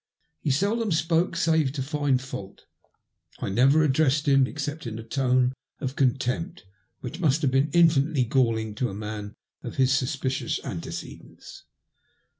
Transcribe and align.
He 0.39 0.49
seldom 0.49 0.91
spoke 0.91 1.35
save 1.35 1.71
to 1.73 1.83
find 1.83 2.19
fault; 2.19 2.65
I 3.37 3.49
never 3.49 3.83
addressed 3.83 4.27
him 4.27 4.47
except 4.47 4.87
in 4.87 4.97
a 4.97 5.03
tone 5.03 5.53
of 5.79 5.95
contempt 5.95 6.63
which 7.01 7.19
must 7.19 7.43
have 7.43 7.51
been 7.51 7.69
infinitely 7.71 8.23
galling 8.23 8.73
to 8.77 8.89
a 8.89 8.95
man 8.95 9.35
of 9.61 9.75
his 9.75 9.91
supicious 9.93 10.59
antecedents. 10.63 11.65